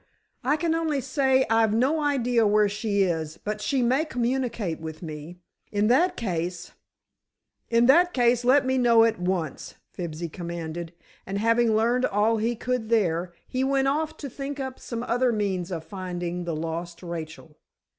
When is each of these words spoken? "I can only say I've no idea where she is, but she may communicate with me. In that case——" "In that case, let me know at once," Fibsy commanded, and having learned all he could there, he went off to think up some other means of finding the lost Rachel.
"I 0.43 0.57
can 0.57 0.73
only 0.73 0.99
say 0.99 1.45
I've 1.47 1.75
no 1.75 2.01
idea 2.01 2.47
where 2.47 2.67
she 2.67 3.03
is, 3.03 3.37
but 3.37 3.61
she 3.61 3.83
may 3.83 4.03
communicate 4.03 4.79
with 4.79 5.03
me. 5.03 5.37
In 5.71 5.89
that 5.89 6.17
case——" 6.17 6.71
"In 7.69 7.85
that 7.85 8.11
case, 8.11 8.43
let 8.43 8.65
me 8.65 8.79
know 8.79 9.03
at 9.03 9.19
once," 9.19 9.75
Fibsy 9.93 10.27
commanded, 10.27 10.91
and 11.27 11.37
having 11.37 11.75
learned 11.75 12.05
all 12.07 12.37
he 12.37 12.55
could 12.55 12.89
there, 12.89 13.31
he 13.47 13.63
went 13.63 13.87
off 13.89 14.17
to 14.17 14.27
think 14.27 14.59
up 14.59 14.79
some 14.79 15.03
other 15.03 15.31
means 15.31 15.71
of 15.71 15.83
finding 15.83 16.45
the 16.45 16.55
lost 16.55 17.03
Rachel. 17.03 17.57